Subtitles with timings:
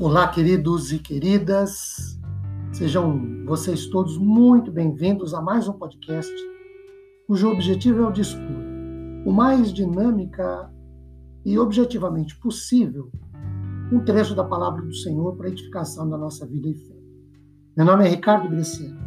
[0.00, 2.18] Olá, queridos e queridas.
[2.72, 6.32] Sejam vocês todos muito bem-vindos a mais um podcast
[7.26, 8.40] cujo objetivo é o dispor
[9.26, 10.72] o mais dinâmica
[11.44, 13.10] e objetivamente possível
[13.92, 16.96] um trecho da palavra do Senhor para edificação da nossa vida e fé.
[17.76, 18.98] Meu nome é Ricardo Bresciano.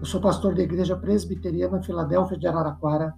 [0.00, 3.14] Eu sou pastor da Igreja Presbiteriana Filadélfia de Araraquara,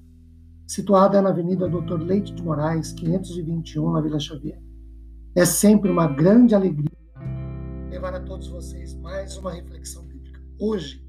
[0.67, 4.61] situada na Avenida Doutor Leite de Moraes, 521, na Vila Xavier.
[5.35, 6.98] É sempre uma grande alegria
[7.99, 10.41] levar a todos vocês mais uma reflexão bíblica.
[10.57, 11.05] Hoje,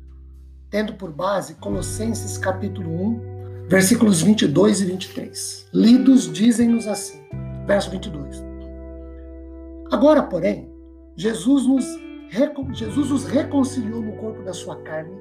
[0.71, 5.67] tendo por base Colossenses capítulo 1, versículos 22 e 23.
[5.71, 7.21] Lidos dizem-nos assim,
[7.67, 8.43] verso 22.
[9.91, 10.67] Agora, porém,
[11.15, 11.85] Jesus nos
[12.73, 15.15] Jesus os reconciliou no corpo da sua carne,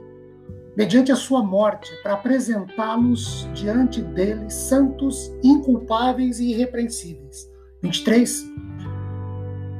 [0.75, 7.47] mediante a sua morte, para apresentá-los diante dele santos, inculpáveis e irrepreensíveis.
[7.83, 8.58] 23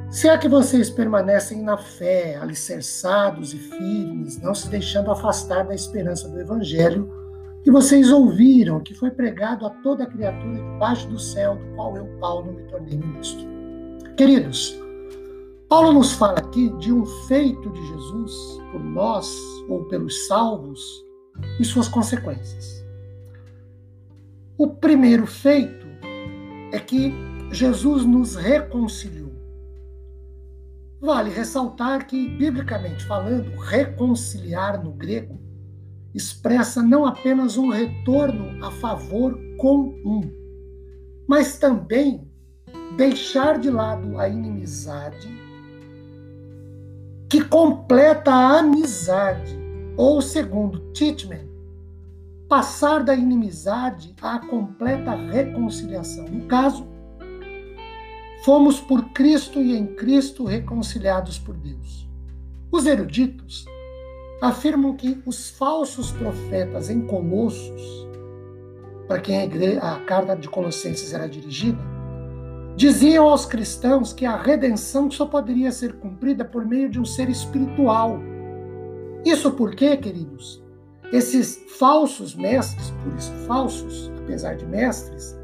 [0.09, 5.75] se é que vocês permanecem na fé, alicerçados e firmes, não se deixando afastar da
[5.75, 7.19] esperança do Evangelho
[7.63, 12.07] que vocês ouviram, que foi pregado a toda criatura debaixo do céu, do qual eu,
[12.19, 13.45] Paulo, me tornei ministro.
[14.15, 14.75] Queridos,
[15.67, 18.33] Paulo nos fala aqui de um feito de Jesus
[18.71, 19.31] por nós
[19.67, 20.81] ou pelos salvos
[21.59, 22.83] e suas consequências.
[24.57, 25.85] O primeiro feito
[26.71, 27.13] é que
[27.51, 29.28] Jesus nos reconciliou.
[31.01, 35.39] Vale ressaltar que, biblicamente falando, reconciliar no grego
[36.13, 40.21] expressa não apenas um retorno a favor com um,
[41.27, 42.27] mas também
[42.97, 45.29] deixar de lado a inimizade
[47.29, 49.55] que completa a amizade,
[49.95, 51.47] ou segundo Titman,
[52.47, 56.25] passar da inimizade à completa reconciliação.
[56.25, 56.87] No caso,
[58.43, 62.07] Fomos por Cristo e em Cristo reconciliados por Deus.
[62.71, 63.65] Os eruditos
[64.41, 68.07] afirmam que os falsos profetas em Colossos,
[69.07, 71.79] para quem a, igreja, a carta de Colossenses era dirigida,
[72.77, 77.29] diziam aos cristãos que a redenção só poderia ser cumprida por meio de um ser
[77.29, 78.19] espiritual.
[79.25, 80.63] Isso porque, queridos,
[81.11, 85.37] esses falsos mestres, por isso falsos, apesar de mestres,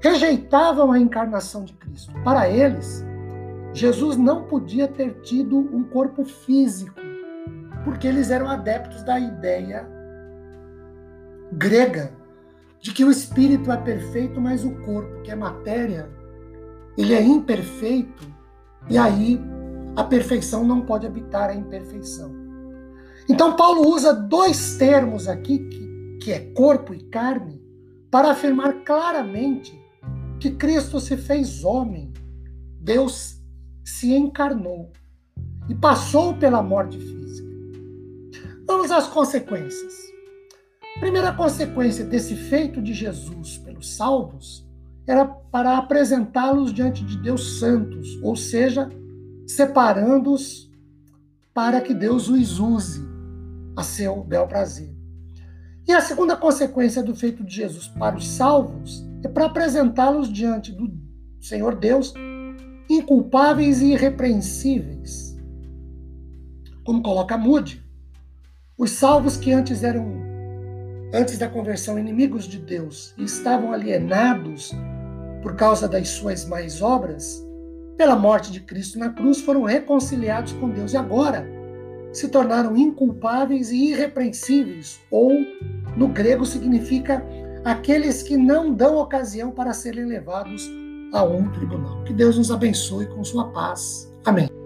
[0.00, 2.12] rejeitavam a encarnação de Cristo.
[2.22, 3.04] Para eles,
[3.72, 6.94] Jesus não podia ter tido um corpo físico,
[7.84, 9.88] porque eles eram adeptos da ideia
[11.52, 12.12] grega
[12.80, 16.08] de que o espírito é perfeito, mas o corpo, que é matéria,
[16.96, 18.26] ele é imperfeito,
[18.88, 19.40] e aí
[19.96, 22.32] a perfeição não pode habitar a imperfeição.
[23.28, 27.60] Então Paulo usa dois termos aqui, que, que é corpo e carne,
[28.10, 29.78] para afirmar claramente
[30.38, 32.12] que Cristo se fez homem,
[32.80, 33.42] Deus
[33.84, 34.92] se encarnou
[35.68, 37.48] e passou pela morte física.
[38.66, 39.94] Vamos às consequências.
[41.00, 44.66] primeira consequência desse feito de Jesus pelos salvos
[45.06, 48.90] era para apresentá-los diante de Deus santos, ou seja,
[49.46, 50.70] separando-os
[51.54, 53.00] para que Deus os use
[53.74, 54.94] a seu bel prazer.
[55.86, 60.72] E a segunda consequência do feito de Jesus para os salvos é para apresentá-los diante
[60.72, 60.92] do
[61.40, 62.14] Senhor Deus
[62.88, 65.36] inculpáveis e irrepreensíveis.
[66.84, 67.82] Como coloca Moody,
[68.78, 70.06] os salvos que antes eram,
[71.12, 74.72] antes da conversão, inimigos de Deus e estavam alienados
[75.42, 77.44] por causa das suas mais obras,
[77.96, 81.46] pela morte de Cristo na cruz, foram reconciliados com Deus e agora
[82.12, 85.32] se tornaram inculpáveis e irrepreensíveis, ou
[85.96, 87.24] no grego significa
[87.68, 90.68] aqueles que não dão ocasião para serem levados
[91.12, 92.02] a um tribunal.
[92.04, 94.12] Que Deus nos abençoe com sua paz.
[94.24, 94.57] Amém.